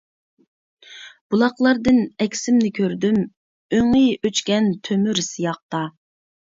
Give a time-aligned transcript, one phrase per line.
[1.33, 3.23] بۇلاقلاردىن ئەكسىمنى كۆردۈم،
[3.79, 5.89] ئۆڭى ئۆچكەن تۆمۈر سىياقتا.